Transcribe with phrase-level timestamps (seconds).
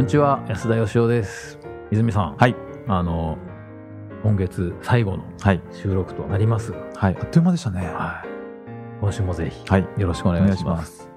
[0.00, 1.58] こんにちは安田義雄です
[1.90, 2.56] 泉さんはい。
[2.88, 3.36] あの
[4.22, 5.60] 今月最後のはい。
[5.72, 7.16] 収録となりますが、はい。
[7.20, 7.86] あっという間でしたね。
[7.86, 8.28] はい、
[9.02, 9.86] 今週もぜひはい。
[9.98, 11.10] よろしくお願いします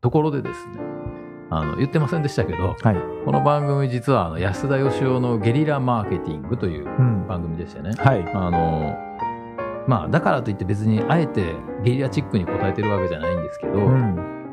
[0.00, 0.78] ところでですね
[1.50, 2.96] あの言ってませんでしたけどはい。
[3.24, 7.26] この番組実はあの安田義雄のゲリラマーケティングといううん。
[7.26, 8.22] 番組でしてねはい。
[8.32, 8.96] あの
[9.88, 14.52] まあだからといって別にあえてゲリラチックに答えてるわけじゃないんですけど、うん。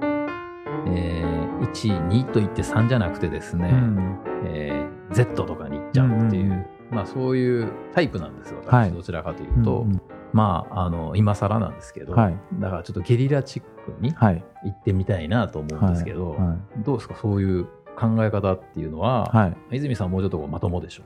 [0.88, 4.20] えー1、2と言って3じゃなくてですね、うん。
[4.46, 12.38] えー Z とかに行っちゃうっていう、うんうんうんまあそういうタイプなんですよ、はい私どちらかというと、うんまああの今更なんですけど、はい。
[12.60, 14.44] だからちょっとゲリラチックにはい。
[14.64, 17.66] 行ってみたいなと思うんですけど、はどうですかそういう
[17.98, 19.38] 考え方っていうのは、い。
[19.38, 19.78] はい。
[19.78, 21.04] 泉さんもうちょっとまともでしょ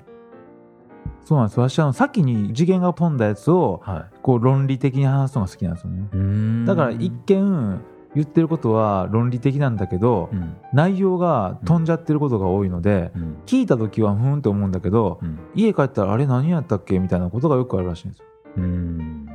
[1.24, 1.60] そうなんです。
[1.60, 6.64] 私、あの、先に次元が飛んだやつを、はこう、論理的に話すのが好きなんですよね。
[6.64, 7.82] い、だから、一見、
[8.14, 18.26] 言ってることは論理的なんだけど、うん内容が飛んじゃってることが多いので、うん聞いた時はふーんって思うんだけど、うん家帰ったらあれ何やったっけみたいなことがよくあるらしいんですよ。
[18.58, 19.30] うん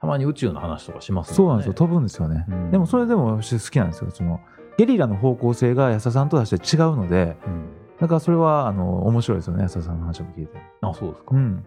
[0.00, 1.72] たまに宇宙の話とかしますそうなんですよ。
[1.72, 2.44] ね飛ぶんですよね。
[2.48, 4.10] うんでもそれでも私好きなんですよ。
[4.10, 4.40] その
[4.78, 7.64] ゲリラの方向性が安田さんとはして違うので、うん
[8.00, 10.58] だからそれはあの面白いですよね、安田さんの話も聞いて。
[10.80, 11.64] あそうですか、うん。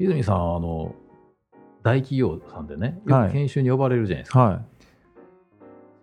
[0.00, 0.94] 泉さんあの
[1.84, 4.62] 大企業さんでねよはいく研修に呼ばれるじゃないですか、は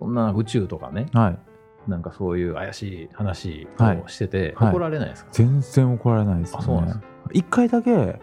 [0.04, 1.18] そんな宇宙とかねい。
[1.18, 1.38] はい。
[1.90, 3.98] なんかそういう怪しい話はい。
[4.00, 4.70] をしてて、はい。
[4.72, 6.64] 怒られないですか、全然怒られないですよね。
[6.64, 7.00] あそうなんです
[7.32, 8.20] 一回だけ、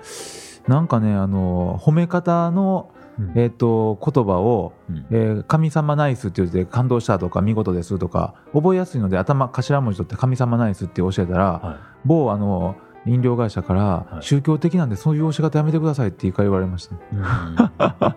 [0.68, 3.32] なんかね、あの、褒め方の、うん。
[3.34, 5.06] えっ、と、言葉を、うん。
[5.10, 14.22] えー神様ナイスって言って感動したとか見事ですとか覚えやすいので頭頭文字取って神様ナイスって教えたら、は某あの飲料会社から、はい。
[14.22, 18.16] 宗教的なんでそういう教え方やめてくださいって一回言われました、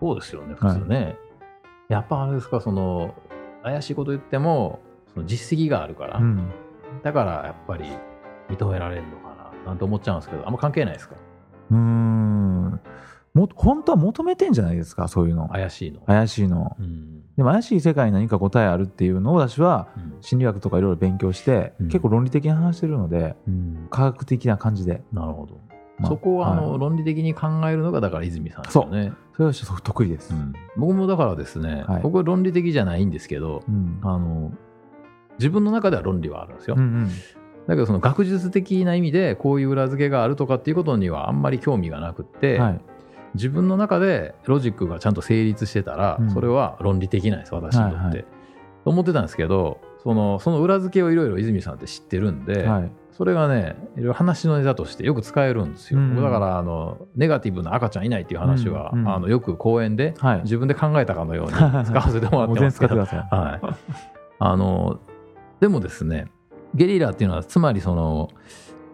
[0.00, 1.18] そうですよね普通ね、
[1.90, 3.14] やっぱあれですかその
[3.62, 4.80] 怪しいこと言っても
[5.12, 6.48] その実績があるから、うん、
[7.02, 7.84] だからやっぱり
[8.48, 11.16] 認められるのかななんて思っちゃうんですけどあんま関係ないですか？
[11.70, 12.80] うーん。
[13.32, 15.48] も本当は求めてんじゃないですかそういうの。
[15.48, 16.76] 怪しいの、怪しいの。
[16.80, 17.22] うん。
[17.36, 20.16] でも怪しい世界に何か答えあるっていうのを私はうん。
[20.20, 21.86] 心理学とかいろいろ勉強して、うん。
[21.88, 23.86] 結構論理的に話してるのでうん。
[23.90, 25.60] 科学的な感じで、なるほど、
[25.98, 26.78] まあそこはあの、はい。
[26.80, 29.12] 論理的に考えるのがだから泉さんですよね
[29.52, 30.52] それは得意です、うん。
[30.76, 32.02] 僕もだからですね、はい。
[32.02, 33.98] 僕は論理的じゃないんですけどうん。
[34.02, 34.52] あの
[35.38, 37.08] 自分の中では論理はあるんですよ、うんうん。
[37.08, 37.12] だ
[37.68, 42.80] けどその学術的な意味でこういう裏付けがあるとかっていうことにはあんまり興味がなくって、はい。
[43.34, 46.30] 自分の中でロジックがちゃんと成立してたら、うん。
[46.30, 48.24] それは論理的なんです私にとって、はいはい。
[48.84, 52.92] と思ってたんですけどそのその裏付けをいろいろ泉さんって知ってるんで、はい。
[53.12, 60.42] それがねいろいろ話のネタとしてよく使えるんですよ、うん僕だからあのネガティブな赤ちゃんいないっていう話は、うんうんあのよく講演ではい。
[60.42, 61.52] 自分で考えたかのように
[61.84, 62.96] 使わせてもらってますけど。
[62.96, 63.06] はい、
[64.38, 65.00] あの
[65.60, 66.28] でもですね
[66.74, 68.30] ゲリラっていうのはつまりその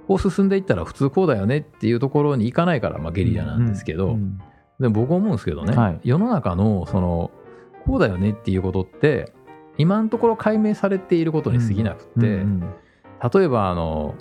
[0.09, 4.39] こう進んでいったら普通こうだよねっていうところに行かないから、まあ、ゲリラなんですけど、うん。
[4.79, 6.01] でも僕思うんですけどね、はい。
[6.05, 7.31] 世の中のその
[7.85, 9.33] こうだよねっていうことって
[9.79, 12.45] 今のところ解明されていることに過ぎなくって、
[13.39, 14.15] 例えばあの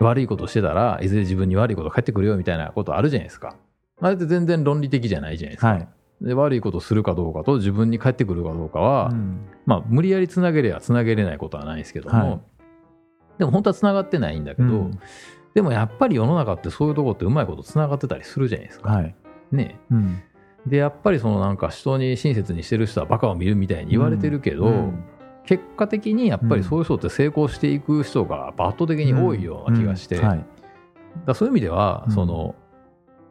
[0.00, 3.56] 悪いことしてたらいずれ自分に悪いこと返ってくるよみたいなことあるじゃないですか。
[4.00, 5.68] あれって全然論理的じゃないじゃないですか。
[5.68, 5.88] はい。
[6.20, 9.46] で悪いことするかどうかと自分に返ってくるかどうかは、うん。
[9.66, 12.40] まあ、無理やりつなげればつなげれないことはないですけども、はい。
[13.38, 14.98] でも本当はつながってないんだけど、うん。
[15.54, 18.90] でもやっぱり世の中ってそういうとこってうまいことつながってたりするじゃないですか。
[18.90, 19.14] はい。
[19.50, 20.22] ねうん
[20.66, 25.04] でやっぱりそのなんか人に親切にしてる人はバカを見るみたいに言われてるけど、うん。
[25.44, 30.28] 結果的にやっぱりそういう人って成功していく人が圧倒的に多いような気がして、うん。
[30.28, 30.44] はい。
[31.26, 32.14] だそういう意味では、うん。
[32.14, 32.54] その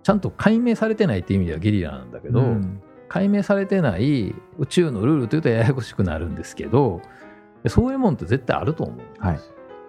[0.03, 2.81] ちゃんと解明されてないっていう意味ではゲリラなんだけど、うん。
[3.07, 7.01] 解明されてない宇宙のルールというとややこしくなるんですけど
[7.67, 9.25] そういうもんって絶対あると思うんですよ。
[9.25, 9.39] はい。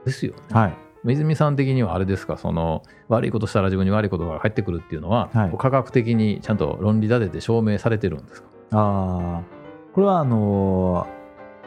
[0.04, 0.41] ですよね。
[0.50, 2.37] はい泉さん的にはあれですか？
[2.37, 5.55] その悪いことしたら自分に悪いことが返ってくるっていうのは、はい。
[5.59, 8.49] 科学的にちゃんと論理立てて証明されてるんですか？
[8.73, 9.95] あー。
[9.95, 11.22] これはあのー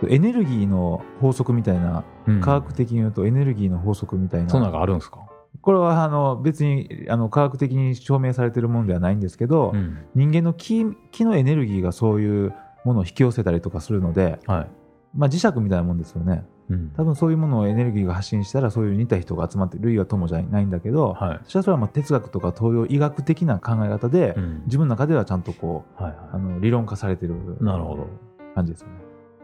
[0.09, 2.03] エネルギーの法則みたいな、
[2.41, 4.49] 科学的に言うとエネルギーの法則みたいな。
[4.49, 5.19] そんなのがあるんですか、
[5.61, 9.99] これはあの別にあの科学的に証明されてるものではないんですけど、うん。
[10.13, 12.53] 人間の気気のエネルギーがそういう
[12.83, 14.67] ものを引き寄せたりとかするので、はい。
[15.15, 16.89] まあ、磁石みたいなもんですよねうん。
[16.95, 21.39] 多分そういうものをエネルギーが発信したらそういう似た人が集まって類は友じゃないんだけど、はい。
[21.45, 24.63] それはまあ哲学とか東洋医学的な考え方で、うん。
[24.65, 28.07] 自分の中ではちゃんとこうはいはあの理論化されてるなるほど。
[28.55, 28.93] 感じですよね。
[28.95, 28.97] い、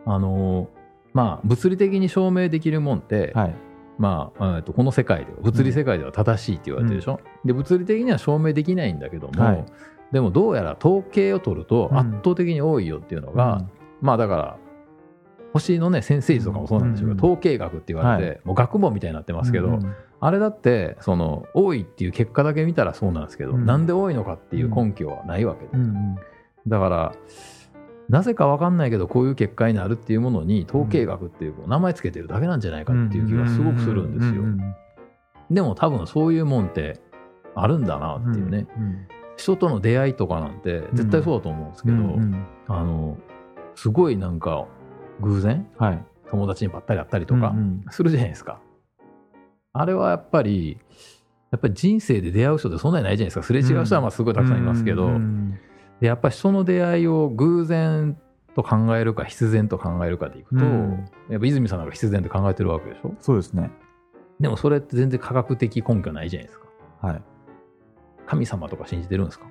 [0.05, 0.67] あのー
[1.13, 3.55] まあ物理的に証明できるもんって、はい。
[3.97, 9.65] まあ、えーとこの世界では物理世界では正しいって言われてるでしょ、で物理的には証明できないんだけども、はい。
[10.11, 11.97] でもどうやら統計を取るとうん。
[11.97, 13.69] 圧倒的に多いよっていうのが、うん。
[14.01, 14.57] まあだから
[15.53, 17.31] 星のね先生術とかもそうなんでしょうけど、うん。
[17.33, 23.65] 統計学って言われて、はもう学問みたいになってますけど、うんあれだってその多いっていう結果だけ見たらそうなんですけど、うん。
[23.65, 25.71] なんで多いのかっていう根拠はないわけで、
[26.67, 27.15] だから
[28.07, 34.43] なぜか分かんないけどこういう結果になるっていうものに統計学っていう名前つけてるだけなんじゃないかっていう気がすごくするんですよ。
[35.49, 36.99] でも多分そういうもんって
[37.55, 39.07] あるんだなっていうね、うん
[39.37, 41.95] 人との出会いとかなんて絶対そうだと思うんですけど、
[42.67, 43.17] あの
[43.73, 44.67] すごいなんか
[45.21, 45.67] 偶然？
[45.77, 46.05] はい。
[46.29, 47.85] 友達にばったり会ったりとかうんうん。
[47.89, 48.59] するじゃないですか。
[49.73, 50.77] あれはやっぱり
[51.51, 53.43] やっぱり人生で出会う人ってそんなにないじゃないですか。
[53.43, 55.59] すれ違う人はまあすごいたくさんいますけど、うんうん
[55.99, 58.17] でやっぱり人の出会いを偶然
[58.55, 61.05] と考えるか必然と考えるかでいくと、うん。
[61.29, 63.13] やっぱ泉さんなんか必然って考えてるわけでしょ？
[63.19, 63.69] そうですね。
[64.39, 66.65] でもそれって全然科学的根拠ないじゃないですか。
[67.01, 67.21] はい。
[68.25, 69.45] 神様とか信じてるんですか、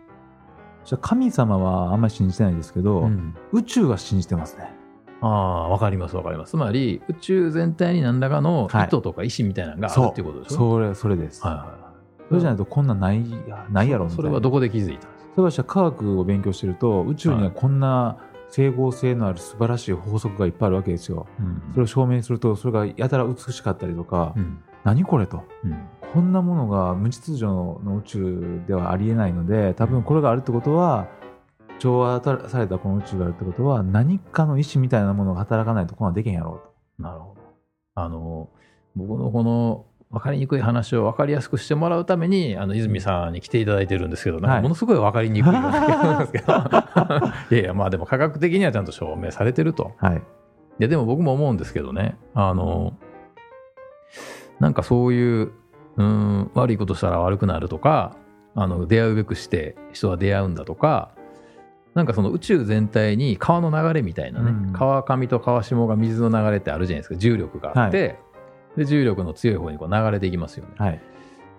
[0.85, 3.37] じゃあ神様はあんまり信じてないですけど、うん。
[3.53, 4.73] 宇宙は信じてますね
[5.23, 6.51] ああわかりますわかります。
[6.51, 8.87] つまり宇宙全体に何らかのはい。
[8.87, 11.79] 意図とか意志みたいなのがあるっていうことでしょ、それそれです、はいはいはい。
[12.29, 13.25] それじゃないとこんなんない
[13.71, 14.23] ないやろみたいな。
[14.23, 15.13] それはどこで気づいたんですか？
[15.37, 18.19] それは科学を勉強してると宇宙にはこんな
[18.49, 21.27] 整合性のある素晴らしい法則がいっぱいあるわけですよ。
[21.73, 24.59] それを証明するとそれがやたら美しかったりとか、うん。
[24.83, 25.45] 何これと。
[25.65, 25.77] うん。
[26.13, 31.07] こんなものが無秩序の宇宙ではありえないので多分これがあるってことは
[31.81, 37.03] 調和されたこの宇宙があるってことは何かの意志みたいなものが働かないとこんなんできへんやろうと。
[37.03, 37.41] なるほど。
[37.95, 38.51] あの
[38.95, 44.63] 僕のこの分かりにくい話を分かりやすくしてもらうためにあの泉さんに来ていただいてるんですけど、はい。
[44.63, 46.53] ものすごい分かりにくいですけど。
[47.51, 49.93] いやいやまあでも科学的にはちゃんと証明されてると。
[49.97, 50.17] はい。
[50.17, 50.21] い
[50.81, 52.19] やでも僕も思うんですけどね。
[52.35, 52.93] あの
[54.59, 55.53] なんかそういう
[55.97, 58.17] うん悪いことしたら悪くなるとか
[58.55, 61.13] あの出会うべくして人は出会うんだとか
[61.95, 64.73] なんかその宇宙全体に川の流れみたいなね、うん。
[64.73, 68.19] 川上と川下が水の流れってあるじゃないですか重力があって、
[68.77, 70.73] で重力の強い方にこう流れていきますよね。
[70.79, 71.01] はい。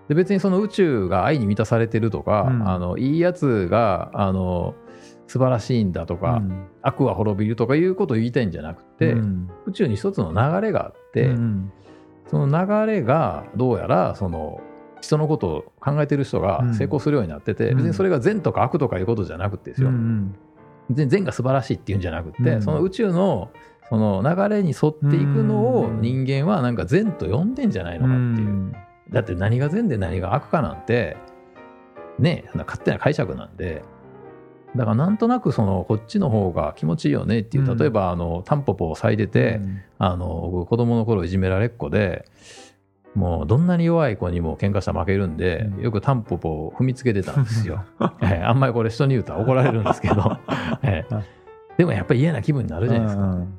[0.08, 2.68] で別にその宇宙が愛に満たされてるとか、うん。
[2.68, 4.74] あのいいやつがあの
[5.26, 6.66] 素晴らしいんだとか、うん。
[6.80, 9.50] 悪は滅びるとかいうことを言いたいんじゃなくて、うん。
[9.66, 11.72] 宇宙に一つの流れがあって、うん。
[12.28, 14.62] その流れがどうやらその
[15.02, 16.74] 人のことを考えてる人がうん。
[16.74, 17.76] 成功するようになってて、うん。
[17.76, 20.34] 別にそれが善とか悪とかいうことじゃなくてですよ、うん
[20.90, 22.62] 全善が素晴らしいっていうんじゃなくて、うん。
[22.62, 23.50] その宇宙の
[23.88, 28.76] その流れに沿っていくのをうん人間はなんか善と呼んでんじゃないのかっていう、うん。
[29.10, 31.16] だって何が善で何が悪かなんて
[32.18, 33.82] ねそんな勝手な解釈なんで。
[34.74, 37.76] だからなんとなくそのこっちの方が気持ちいいよねっていううん。
[37.76, 39.60] 例えばあのタンポポを咲いてて、
[39.98, 42.24] あの僕子供の頃いじめられっ子で
[43.14, 45.82] もうどんなに弱い子にも喧嘩したら負けるんで、うん。
[45.82, 47.84] よくタンポポを踏みつけてたんですよ、
[48.22, 50.38] ええあんまりこれ人に言うと怒られるんですけど、
[50.82, 51.24] ええ。
[51.76, 53.58] でもやっぱり嫌な気分になるじゃないですか、うん。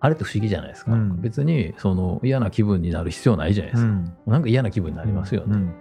[0.00, 1.20] あれって不思議じゃないですか、うん。
[1.20, 4.12] 別にその嫌な気分になる必要ないじゃないですか、うん。
[4.26, 5.72] なんか嫌な気分になりますよね、うん。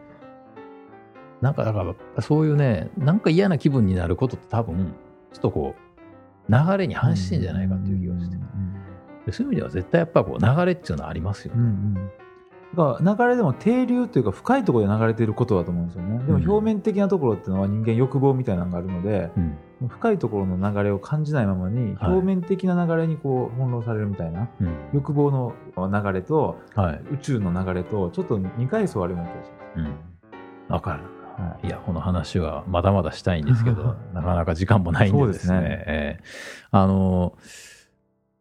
[1.42, 1.84] なんかだか
[2.16, 4.94] らそういうねなんか嫌な気分になることって多分
[5.34, 5.76] ちょっとこ
[6.48, 8.38] う流れに反してんじゃないかっていう気がして、
[9.26, 12.12] でそういう意味では絶対やっぱこう流れっていうのはありますよね、うんうん
[12.76, 16.24] だから流れでも低流というか深いところで流れていることだと思うんですよね。
[16.26, 19.58] でもうん表面的なところっていうのは人間欲望みたいなのがあるので、うん。
[19.88, 22.12] 深いところの流れを感じないままにはい。
[22.12, 24.76] 表面的な流れにこう翻弄されるみたいな、うん。
[24.94, 27.02] 欲望の流れとはい。
[27.12, 29.96] 宇宙の流れとちょっと二階層あるような気がしうん、
[30.70, 31.04] わかる。
[31.04, 31.42] ます。
[31.42, 31.68] はい。
[31.68, 35.54] いや、この話はまだまだしたいんですけど、 なかなか時間もないんでですね。
[35.54, 35.84] そうですね。
[35.88, 37.34] えーあの、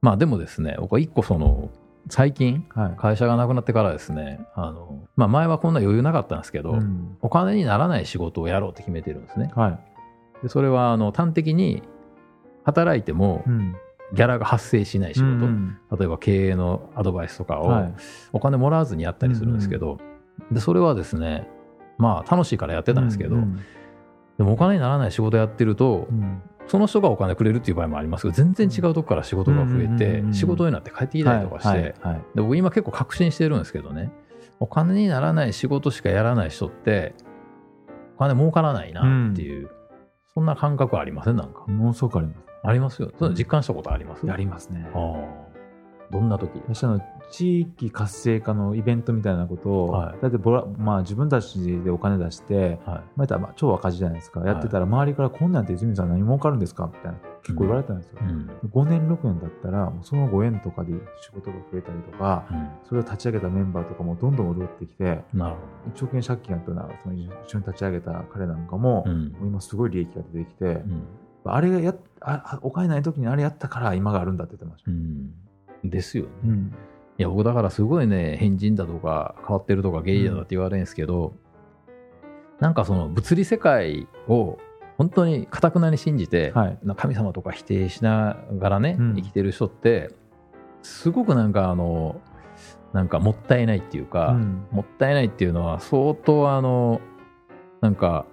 [0.03, 1.69] まあでもですね、僕は一個その、
[2.09, 2.97] 最近、はい。
[2.97, 7.17] 会社がなくなってからですね、あの、まあ前はこんな余裕なかったんですけど、うん。
[7.21, 9.51] お金にならない仕事をやろうって決めてるんですね。
[9.55, 9.79] はい。
[10.43, 11.83] でそれは、あの、端的に
[12.65, 13.77] 働いてもうん。
[14.13, 17.95] ギャラが発生しない仕事、うん例えば経営のアドバイスとかをはい。
[18.33, 19.99] お金もらわずにやったりするんですけど、
[20.51, 21.47] でそれはですね
[21.97, 23.61] まあ楽しいからやってたんですけど、うん。
[24.37, 31.97] でもお金にならない仕事やってると、うんその人がお金くれるっていう場合もありますけど全然違うとこから仕事が増えてうん仕事になって帰ってきたりとかして、
[32.37, 34.13] で僕今結構確信してるんですけどね。
[34.61, 37.15] お金にならない仕事しかやらない人って
[38.17, 39.71] お金儲からないなっていう、
[40.33, 41.37] そんな感覚ありません？
[41.37, 41.65] なんか。
[41.67, 42.39] ものすごくあります。
[42.63, 43.11] ありますよ。
[43.19, 44.25] そ実感したことあります？
[44.27, 44.89] やりますね。
[44.95, 45.50] ああ
[46.11, 46.61] どんな時？
[46.69, 47.01] 私あの
[47.31, 50.23] 地域活性化のイベントみたいなことを、はい。
[50.23, 53.03] だってボラ、まあ、自分たちでお金出して、はい。
[53.17, 58.51] まあまあ超赤字じゃないですか、やってたら周りからこんなんて泉さん何儲かるんですかみたいな結構言われたんですよ、うん。
[58.69, 62.69] 5年6年だったらその5円とかで仕事が増えたりとかうん。
[62.85, 69.37] それを立ち上げたメンバーとかもどんどん潤ってきてなるほ1億円借金やったらその一緒に立ち上げた彼なんかも,、ど、うん。
[69.43, 71.05] 今すごい利益が出てきて、うん。
[71.45, 75.33] あれがやっあお金ない時にあれやったから今があるんだって言ってました、うん
[75.85, 76.31] ですよね。
[76.45, 76.75] うん。
[77.19, 81.35] いや、僕だからすごいね、変人だとか、変わってるとか、ゲイだって言われるんですけど、
[82.61, 84.59] なんかその物理世界を
[84.99, 86.79] 本当にかたくなに信じて、はい。
[86.83, 90.11] な神様とか否定しながらね、うん生きてる人って、
[90.83, 92.21] すごくなんかあの、
[92.93, 97.01] なんかもったいないっていうか、うんもったいないっていうのは相当あの、
[97.81, 98.27] なんか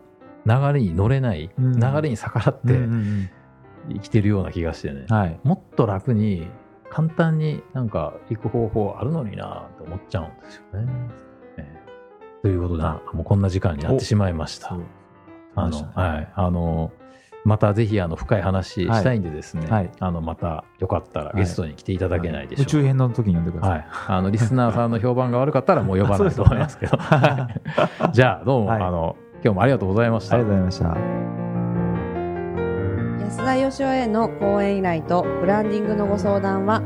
[0.45, 3.29] 流れに乗れない、うん流れに逆らっうんうてん
[3.93, 5.05] 生きてるような気がしてね。
[5.43, 6.47] もっと楽に
[6.89, 10.91] 簡単になんか行く方法あるのになって思っちゃうんですよね。
[11.57, 14.77] ええということで、あもうこんな時間になってしまいました。
[15.55, 16.91] あの、はい、あの、
[17.43, 22.69] またぜひあの深い話したいんでですね、はいあのまたよかったらはいゲストに来ていただけないでしょうか。
[22.69, 23.69] 宇宙編の時に呼んでくださ。
[23.69, 27.49] はいい、あのリスナーさんの評判が悪かったらもう呼ばないと思いますけど、は
[28.09, 30.35] いじゃあどうも、はいあの今日もありがとうございました。
[30.35, 31.36] ありがとうございました。
[33.27, 36.79] 安田義雄への講演依頼とブランディングのご相談は、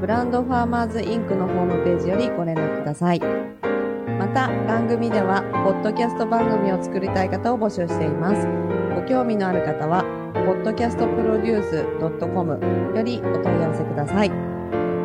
[0.00, 3.18] ブランドファーマーズインクのホームページよりご連絡ください。
[3.18, 8.46] また、番組では、ポッドキャスト番組を作りたい方を募集しています。
[8.94, 10.04] ご興味のある方は、
[10.34, 14.28] podcastproduce.com よりお問い合わせください。
[14.28, 14.34] よ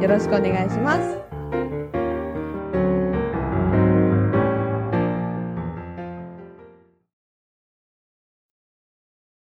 [0.08, 1.18] ろしくお願いします。